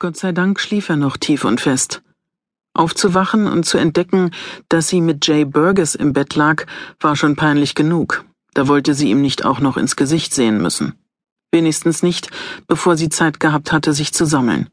Gott 0.00 0.16
sei 0.16 0.30
Dank 0.30 0.60
schlief 0.60 0.88
er 0.88 0.96
noch 0.96 1.16
tief 1.16 1.44
und 1.44 1.60
fest. 1.60 2.02
Aufzuwachen 2.72 3.48
und 3.48 3.64
zu 3.64 3.78
entdecken, 3.78 4.30
dass 4.68 4.86
sie 4.86 5.00
mit 5.00 5.26
Jay 5.26 5.44
Burgess 5.44 5.96
im 5.96 6.12
Bett 6.12 6.36
lag, 6.36 6.66
war 7.00 7.16
schon 7.16 7.34
peinlich 7.34 7.74
genug. 7.74 8.24
Da 8.54 8.68
wollte 8.68 8.94
sie 8.94 9.10
ihm 9.10 9.20
nicht 9.20 9.44
auch 9.44 9.58
noch 9.58 9.76
ins 9.76 9.96
Gesicht 9.96 10.32
sehen 10.32 10.62
müssen. 10.62 10.94
Wenigstens 11.50 12.04
nicht, 12.04 12.30
bevor 12.68 12.96
sie 12.96 13.08
Zeit 13.08 13.40
gehabt 13.40 13.72
hatte, 13.72 13.92
sich 13.92 14.12
zu 14.12 14.24
sammeln. 14.24 14.68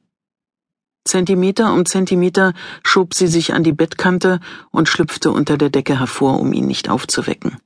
Zentimeter 1.06 1.74
um 1.74 1.88
Zentimeter 1.88 2.54
schob 2.84 3.16
sie 3.16 3.28
sich 3.28 3.54
an 3.54 3.64
die 3.64 3.74
Bettkante 3.74 4.40
und 4.70 4.90
schlüpfte 4.90 5.32
unter 5.32 5.58
der 5.58 5.72
Decke 5.72 5.98
hervor, 6.00 6.40
um 6.40 6.54
ihn 6.54 6.68
nicht 6.68 6.88
aufzuwecken. 6.88 7.58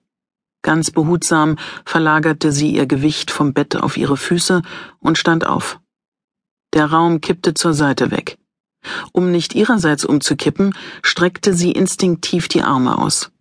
Ganz 0.61 0.91
behutsam 0.91 1.57
verlagerte 1.85 2.53
sie 2.53 2.71
ihr 2.71 2.85
Gewicht 2.85 3.31
vom 3.31 3.53
Bett 3.53 3.75
auf 3.75 3.97
ihre 3.97 4.15
Füße 4.15 4.61
und 4.99 5.17
stand 5.17 5.45
auf. 5.45 5.79
Der 6.73 6.85
Raum 6.85 7.21
kippte 7.21 7.53
zur 7.53 7.73
Seite 7.73 8.11
weg. 8.11 8.37
Um 9.11 9.31
nicht 9.31 9.55
ihrerseits 9.55 10.05
umzukippen, 10.05 10.73
streckte 11.01 11.53
sie 11.53 11.71
instinktiv 11.71 12.47
die 12.47 12.61
Arme 12.61 12.97
aus. 12.97 13.31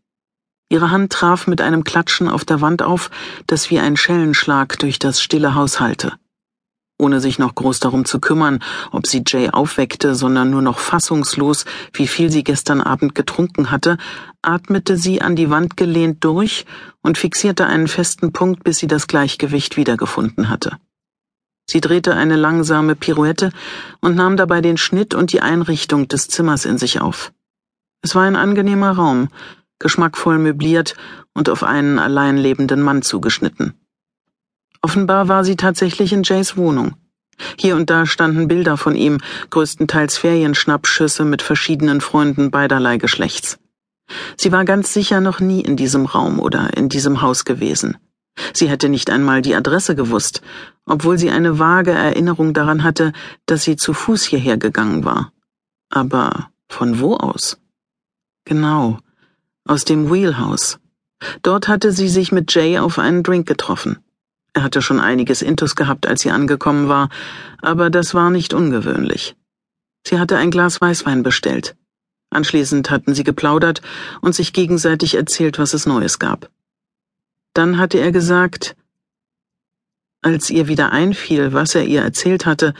Ihre 0.70 0.90
Hand 0.90 1.12
traf 1.12 1.46
mit 1.46 1.60
einem 1.60 1.84
Klatschen 1.84 2.28
auf 2.28 2.44
der 2.44 2.60
Wand 2.60 2.82
auf, 2.82 3.10
das 3.46 3.70
wie 3.70 3.78
ein 3.78 3.96
Schellenschlag 3.96 4.78
durch 4.78 4.98
das 4.98 5.22
stille 5.22 5.54
Haus 5.54 5.80
hallte. 5.80 6.14
Ohne 6.98 7.20
sich 7.20 7.38
noch 7.38 7.54
groß 7.54 7.78
darum 7.78 8.04
zu 8.04 8.18
kümmern, 8.18 8.58
ob 8.90 9.06
sie 9.06 9.22
Jay 9.24 9.50
aufweckte, 9.50 10.16
sondern 10.16 10.50
nur 10.50 10.62
noch 10.62 10.80
fassungslos, 10.80 11.64
wie 11.92 12.08
viel 12.08 12.30
sie 12.30 12.42
gestern 12.42 12.80
Abend 12.80 13.14
getrunken 13.14 13.70
hatte, 13.70 13.98
atmete 14.42 14.96
sie 14.96 15.22
an 15.22 15.36
die 15.36 15.48
Wand 15.48 15.76
gelehnt 15.76 16.24
durch 16.24 16.66
und 17.00 17.16
fixierte 17.16 17.66
einen 17.66 17.86
festen 17.86 18.32
Punkt, 18.32 18.64
bis 18.64 18.78
sie 18.78 18.88
das 18.88 19.06
Gleichgewicht 19.06 19.76
wiedergefunden 19.76 20.50
hatte. 20.50 20.78
Sie 21.70 21.80
drehte 21.80 22.14
eine 22.14 22.36
langsame 22.36 22.96
Pirouette 22.96 23.52
und 24.00 24.16
nahm 24.16 24.36
dabei 24.36 24.60
den 24.60 24.78
Schnitt 24.78 25.14
und 25.14 25.32
die 25.32 25.42
Einrichtung 25.42 26.08
des 26.08 26.28
Zimmers 26.28 26.64
in 26.64 26.78
sich 26.78 27.00
auf. 27.00 27.32
Es 28.00 28.14
war 28.14 28.22
ein 28.22 28.36
angenehmer 28.36 28.92
Raum, 28.92 29.28
geschmackvoll 29.78 30.38
möbliert 30.38 30.96
und 31.34 31.50
auf 31.50 31.62
einen 31.62 31.98
allein 31.98 32.36
lebenden 32.36 32.80
Mann 32.80 33.02
zugeschnitten. 33.02 33.74
Offenbar 34.80 35.28
war 35.28 35.44
sie 35.44 35.56
tatsächlich 35.56 36.12
in 36.12 36.22
Jays 36.22 36.56
Wohnung. 36.56 36.94
Hier 37.58 37.76
und 37.76 37.90
da 37.90 38.06
standen 38.06 38.48
Bilder 38.48 38.76
von 38.76 38.94
ihm, 38.94 39.18
größtenteils 39.50 40.16
Ferienschnappschüsse 40.16 41.24
mit 41.24 41.42
verschiedenen 41.42 42.00
Freunden 42.00 42.50
beiderlei 42.50 42.96
Geschlechts. 42.96 43.58
Sie 44.36 44.52
war 44.52 44.64
ganz 44.64 44.92
sicher 44.94 45.20
noch 45.20 45.38
nie 45.38 45.60
in 45.60 45.76
diesem 45.76 46.06
Raum 46.06 46.40
oder 46.40 46.76
in 46.76 46.88
diesem 46.88 47.20
Haus 47.20 47.44
gewesen. 47.44 47.98
Sie 48.52 48.68
hätte 48.68 48.88
nicht 48.88 49.10
einmal 49.10 49.42
die 49.42 49.54
Adresse 49.54 49.94
gewusst, 49.94 50.42
obwohl 50.86 51.18
sie 51.18 51.30
eine 51.30 51.58
vage 51.58 51.92
Erinnerung 51.92 52.54
daran 52.54 52.82
hatte, 52.82 53.12
dass 53.46 53.62
sie 53.62 53.76
zu 53.76 53.92
Fuß 53.92 54.24
hierher 54.24 54.56
gegangen 54.56 55.04
war. 55.04 55.32
Aber 55.90 56.50
von 56.68 57.00
wo 57.00 57.16
aus? 57.16 57.58
Genau, 58.44 58.98
aus 59.64 59.84
dem 59.84 60.10
Wheelhouse. 60.10 60.78
Dort 61.42 61.68
hatte 61.68 61.92
sie 61.92 62.08
sich 62.08 62.32
mit 62.32 62.54
Jay 62.54 62.78
auf 62.78 62.98
einen 62.98 63.22
Drink 63.22 63.46
getroffen. 63.46 63.98
Er 64.54 64.62
hatte 64.62 64.82
schon 64.82 65.00
einiges 65.00 65.42
Intus 65.42 65.76
gehabt, 65.76 66.06
als 66.06 66.22
sie 66.22 66.30
angekommen 66.30 66.88
war, 66.88 67.10
aber 67.60 67.90
das 67.90 68.14
war 68.14 68.30
nicht 68.30 68.54
ungewöhnlich. 68.54 69.36
Sie 70.06 70.18
hatte 70.18 70.36
ein 70.36 70.50
Glas 70.50 70.80
Weißwein 70.80 71.22
bestellt. 71.22 71.76
Anschließend 72.30 72.90
hatten 72.90 73.14
sie 73.14 73.24
geplaudert 73.24 73.82
und 74.20 74.34
sich 74.34 74.52
gegenseitig 74.52 75.14
erzählt, 75.14 75.58
was 75.58 75.74
es 75.74 75.86
Neues 75.86 76.18
gab. 76.18 76.50
Dann 77.58 77.76
hatte 77.76 77.98
er 77.98 78.12
gesagt, 78.12 78.76
als 80.22 80.48
ihr 80.48 80.68
wieder 80.68 80.92
einfiel, 80.92 81.52
was 81.52 81.74
er 81.74 81.82
ihr 81.86 82.02
erzählt 82.02 82.46
hatte, 82.46 82.72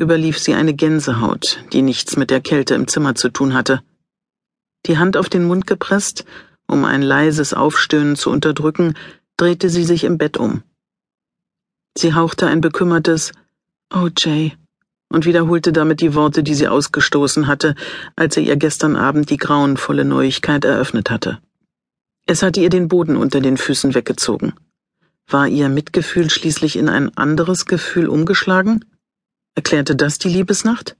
überlief 0.00 0.38
sie 0.38 0.54
eine 0.54 0.72
Gänsehaut, 0.72 1.62
die 1.74 1.82
nichts 1.82 2.16
mit 2.16 2.30
der 2.30 2.40
Kälte 2.40 2.74
im 2.74 2.88
Zimmer 2.88 3.14
zu 3.14 3.28
tun 3.28 3.52
hatte. 3.52 3.82
Die 4.86 4.96
Hand 4.96 5.18
auf 5.18 5.28
den 5.28 5.44
Mund 5.44 5.66
gepresst, 5.66 6.24
um 6.66 6.86
ein 6.86 7.02
leises 7.02 7.52
Aufstöhnen 7.52 8.16
zu 8.16 8.30
unterdrücken, 8.30 8.94
drehte 9.36 9.68
sie 9.68 9.84
sich 9.84 10.02
im 10.02 10.16
Bett 10.16 10.38
um. 10.38 10.62
Sie 11.98 12.14
hauchte 12.14 12.46
ein 12.46 12.62
bekümmertes 12.62 13.32
Oh 13.94 14.08
Jay 14.16 14.56
und 15.10 15.26
wiederholte 15.26 15.74
damit 15.74 16.00
die 16.00 16.14
Worte, 16.14 16.42
die 16.42 16.54
sie 16.54 16.68
ausgestoßen 16.68 17.48
hatte, 17.48 17.74
als 18.16 18.38
er 18.38 18.44
ihr 18.44 18.56
gestern 18.56 18.96
Abend 18.96 19.28
die 19.28 19.36
grauenvolle 19.36 20.06
Neuigkeit 20.06 20.64
eröffnet 20.64 21.10
hatte. 21.10 21.42
Es 22.32 22.42
hatte 22.42 22.62
ihr 22.62 22.70
den 22.70 22.88
Boden 22.88 23.18
unter 23.18 23.42
den 23.42 23.58
Füßen 23.58 23.94
weggezogen. 23.94 24.54
War 25.28 25.48
ihr 25.48 25.68
Mitgefühl 25.68 26.30
schließlich 26.30 26.76
in 26.76 26.88
ein 26.88 27.14
anderes 27.14 27.66
Gefühl 27.66 28.08
umgeschlagen? 28.08 28.86
Erklärte 29.54 29.96
das 29.96 30.16
die 30.16 30.30
Liebesnacht? 30.30 30.96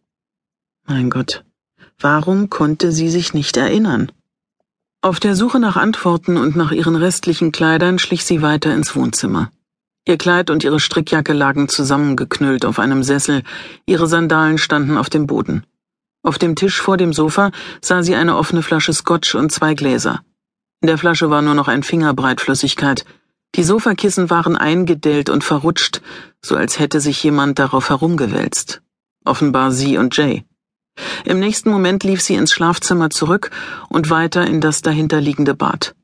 Mein 0.87 1.09
Gott, 1.09 1.43
warum 1.98 2.50
konnte 2.50 2.93
sie 2.93 3.09
sich 3.09 3.32
nicht 3.32 3.56
erinnern? 3.56 4.12
Auf 5.00 5.20
der 5.20 5.34
Suche 5.34 5.59
nach 5.59 5.76
Antworten 5.76 6.37
und 6.37 6.54
nach 6.54 6.70
ihren 6.70 6.97
restlichen 6.97 7.50
Kleidern 7.50 7.99
schlich 7.99 8.26
sie 8.26 8.43
weiter 8.43 8.75
ins 8.75 8.94
Wohnzimmer. 8.94 9.50
Ihr 10.06 10.19
Kleid 10.19 10.50
und 10.50 10.64
ihre 10.64 10.81
Strickjacke 10.81 11.32
lagen 11.32 11.66
zusammengeknüllt 11.66 12.66
auf 12.66 12.78
einem 12.78 13.03
Sessel, 13.03 13.43
ihre 13.87 14.06
Sandalen 14.06 14.59
standen 14.59 14.99
auf 14.99 15.09
dem 15.09 15.26
Boden. 15.26 15.64
Auf 16.22 16.37
dem 16.37 16.56
Tisch 16.56 16.82
vor 16.82 16.99
dem 16.99 17.14
Sofa 17.14 17.53
sah 17.81 18.03
sie 18.03 18.16
eine 18.16 18.37
offene 18.37 18.62
Flasche 18.62 18.93
Scotch 18.93 19.34
und 19.34 19.50
zwei 19.50 19.72
Gläser. 19.72 20.20
In 20.82 20.88
der 20.88 20.98
Flasche 20.98 21.31
war 21.31 21.43
nur 21.43 21.54
noch 21.54 21.69
ein 21.69 21.84
Fingerbreit 21.84 22.41
Flüssigkeit. 22.41 23.04
Die 23.54 23.62
Sofakissen 23.62 24.31
waren 24.31 24.56
eingedellt 24.56 25.31
und 25.31 25.44
verrutscht, 25.44 26.03
so 26.44 26.56
als 26.56 26.81
hätte 26.81 26.98
sich 26.98 27.22
jemand 27.22 27.60
darauf 27.60 27.88
herumgewälzt. 27.88 28.82
Offenbar 29.25 29.70
sie 29.70 29.97
und 29.97 30.16
Jay. 30.16 30.44
Im 31.25 31.38
nächsten 31.38 31.70
Moment 31.70 32.03
lief 32.03 32.20
sie 32.20 32.34
ins 32.34 32.53
Schlafzimmer 32.53 33.10
zurück 33.10 33.53
und 33.91 34.10
weiter 34.10 34.44
in 34.44 34.60
das 34.60 34.82
dahinterliegende 34.82 35.54
Bad. 35.54 35.94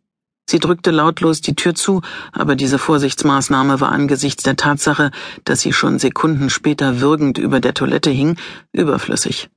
Sie 0.49 0.61
drückte 0.61 0.93
lautlos 0.93 1.41
die 1.41 1.57
Tür 1.57 1.75
zu, 1.75 2.01
aber 2.31 2.55
diese 2.55 2.79
Vorsichtsmaßnahme 2.79 3.81
war 3.81 3.91
angesichts 3.91 4.45
der 4.45 4.55
Tatsache, 4.55 5.11
dass 5.45 5.61
sie 5.61 5.73
schon 5.73 5.99
Sekunden 5.99 6.51
später 6.51 7.01
würgend 7.01 7.37
über 7.37 7.59
der 7.59 7.75
Toilette 7.75 8.11
hing, 8.11 8.37
überflüssig. 8.73 9.51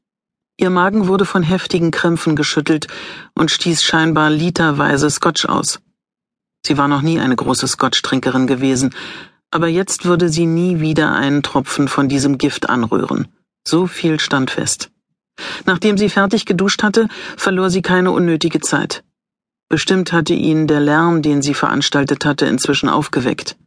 Ihr 0.62 0.70
Magen 0.70 1.08
wurde 1.08 1.26
von 1.26 1.42
heftigen 1.42 1.90
Krämpfen 1.90 2.36
geschüttelt 2.36 2.86
und 3.34 3.50
stieß 3.50 3.82
scheinbar 3.82 4.30
literweise 4.30 5.10
Scotch 5.10 5.46
aus. 5.46 5.80
Sie 6.64 6.78
war 6.78 6.88
noch 6.88 7.02
nie 7.02 7.20
eine 7.20 7.36
große 7.36 7.68
Scotch-Trinkerin 7.68 8.46
gewesen, 8.46 8.94
aber 9.50 9.68
jetzt 9.68 10.06
würde 10.06 10.30
sie 10.30 10.46
nie 10.46 10.80
wieder 10.80 11.16
einen 11.16 11.42
Tropfen 11.42 11.88
von 11.88 12.10
diesem 12.10 12.38
Gift 12.38 12.70
anrühren. 12.70 13.28
So 13.68 13.88
viel 13.88 14.20
stand 14.20 14.52
fest. 14.52 14.92
Nachdem 15.66 15.98
sie 15.98 16.10
fertig 16.10 16.46
geduscht 16.46 16.84
hatte, 16.84 17.08
verlor 17.38 17.72
sie 17.72 17.82
keine 17.82 18.12
unnötige 18.12 18.60
Zeit. 18.60 19.04
Bestimmt 19.68 20.14
hatte 20.14 20.36
ihn 20.36 20.68
der 20.68 20.80
Lärm, 20.80 21.24
den 21.24 21.42
sie 21.42 21.56
veranstaltet 21.56 22.24
hatte, 22.24 22.46
inzwischen 22.46 22.88
aufgeweckt. 22.88 23.58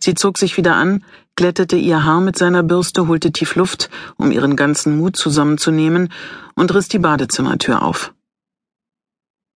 Sie 0.00 0.14
zog 0.14 0.38
sich 0.38 0.56
wieder 0.56 0.74
an, 0.74 1.04
glättete 1.36 1.76
ihr 1.76 2.04
Haar 2.04 2.20
mit 2.20 2.36
seiner 2.38 2.62
Bürste, 2.62 3.08
holte 3.08 3.32
tief 3.32 3.54
Luft, 3.56 3.90
um 4.16 4.30
ihren 4.30 4.56
ganzen 4.56 4.96
Mut 4.96 5.16
zusammenzunehmen, 5.16 6.12
und 6.54 6.74
riss 6.74 6.88
die 6.88 6.98
Badezimmertür 6.98 7.82
auf. 7.82 8.14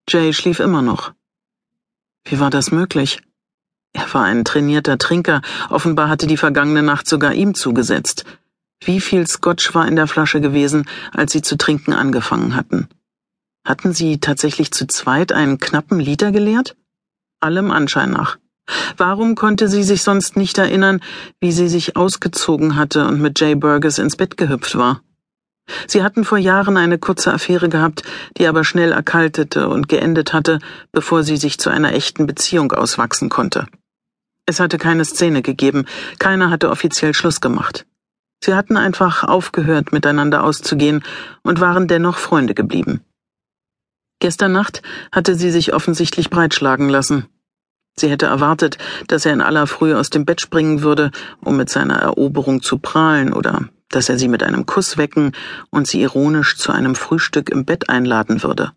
Jay 0.08 0.32
schlief 0.32 0.60
immer 0.60 0.82
noch. 0.82 1.12
Wie 2.25 2.41
war 2.41 2.50
das 2.50 2.70
möglich? 2.70 3.22
Er 3.92 4.12
war 4.14 4.25
ein 4.25 4.44
trainierter 4.44 4.98
Trinker, 4.98 5.42
offenbar 5.69 6.08
hatte 6.08 6.26
die 6.26 6.37
vergangene 6.37 6.82
Nacht 6.82 7.08
sogar 7.08 7.34
ihm 7.34 7.54
zugesetzt. 7.54 8.25
Wie 8.82 9.00
viel 9.00 9.26
Scotch 9.26 9.75
war 9.75 9.87
in 9.87 9.97
der 9.97 10.06
Flasche 10.06 10.41
gewesen, 10.41 10.88
als 11.12 11.32
sie 11.32 11.42
zu 11.42 11.56
trinken 11.56 11.92
angefangen 11.92 12.54
hatten? 12.56 12.88
Hatten 13.64 13.92
sie 13.92 14.19
tatsächlich 14.19 14.70
zu 14.72 14.87
zweit 14.87 15.32
einen 15.32 15.58
knappen 15.58 16.00
Liter 16.00 16.32
geleert? 16.32 16.76
Allem 17.41 17.70
Anschein 17.70 18.10
nach. 18.10 18.38
Warum 18.97 19.34
konnte 19.34 19.69
sie 19.69 19.82
sich 19.82 20.03
sonst 20.03 20.36
nicht 20.36 20.58
erinnern, 20.58 21.00
wie 21.41 21.53
sie 21.53 21.69
sich 21.69 21.97
ausgezogen 21.97 22.76
hatte 22.76 23.06
und 23.06 23.20
mit 23.20 23.41
Jay 23.41 23.54
Burgess 23.54 23.98
ins 23.98 24.16
Bett 24.16 24.36
gehüpft 24.36 24.76
war? 24.76 25.03
Sie 25.86 26.02
hatten 26.02 26.25
vor 26.25 26.38
Jahren 26.38 26.76
eine 26.76 26.99
kurze 26.99 27.32
Affäre 27.32 27.69
gehabt, 27.69 28.02
die 28.37 28.46
aber 28.46 28.64
schnell 28.64 28.93
erkaltete 28.93 29.69
und 29.69 29.88
geendet 29.88 30.32
hatte, 30.32 30.58
bevor 30.93 31.22
sie 31.22 31.37
sich 31.37 31.58
zu 31.58 31.70
einer 31.70 31.93
echten 31.93 32.26
Beziehung 32.26 32.72
auswachsen 32.72 33.28
konnte. 33.28 33.67
Es 34.46 34.58
hatte 34.58 34.78
keine 34.78 35.05
Szene 35.05 35.43
gegeben, 35.43 35.84
keiner 36.19 36.50
hatte 36.50 36.70
offiziell 36.70 37.14
Schluss 37.14 37.40
gemacht. 37.40 37.87
Sie 38.43 38.55
hatten 38.55 38.76
einfach 38.76 39.23
aufgehört, 39.23 39.93
miteinander 39.93 40.43
auszugehen 40.43 41.05
und 41.43 41.61
waren 41.61 41.88
dennoch 41.88 42.19
Freunde 42.19 42.55
geblieben. 42.55 43.05
Gestern 44.19 44.52
Nacht 44.52 44.82
hatte 45.12 45.34
sie 45.34 45.50
sich 45.50 45.73
offensichtlich 45.73 46.31
breitschlagen 46.31 46.88
lassen. 46.88 47.26
Sie 48.00 48.08
hätte 48.08 48.26
erwartet, 48.26 48.79
dass 49.08 49.26
er 49.26 49.35
in 49.35 49.43
aller 49.43 49.67
Frühe 49.67 49.99
aus 49.99 50.08
dem 50.08 50.25
Bett 50.25 50.41
springen 50.41 50.81
würde, 50.81 51.11
um 51.43 51.58
mit 51.58 51.69
seiner 51.69 51.97
Eroberung 51.97 52.62
zu 52.62 52.79
prahlen, 52.79 53.35
oder 53.35 53.69
dass 53.91 54.08
er 54.08 54.19
sie 54.19 54.29
mit 54.29 54.43
einem 54.43 54.64
Kuss 54.64 54.97
wecken 54.97 55.32
und 55.69 55.87
sie 55.87 56.00
ironisch 56.00 56.56
zu 56.56 56.73
einem 56.73 56.94
Frühstück 56.94 57.50
im 57.50 57.67
Bett 57.67 57.91
einladen 57.91 58.43
würde. 58.43 58.73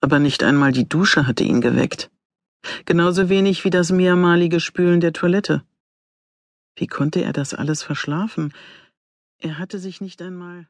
Aber 0.00 0.20
nicht 0.20 0.44
einmal 0.44 0.70
die 0.70 0.88
Dusche 0.88 1.26
hatte 1.26 1.42
ihn 1.42 1.60
geweckt. 1.60 2.10
Genauso 2.84 3.28
wenig 3.28 3.64
wie 3.64 3.70
das 3.70 3.90
mehrmalige 3.90 4.60
Spülen 4.60 5.00
der 5.00 5.12
Toilette. 5.12 5.64
Wie 6.76 6.86
konnte 6.86 7.22
er 7.22 7.32
das 7.32 7.52
alles 7.52 7.82
verschlafen? 7.82 8.54
Er 9.38 9.58
hatte 9.58 9.80
sich 9.80 10.00
nicht 10.00 10.22
einmal 10.22 10.68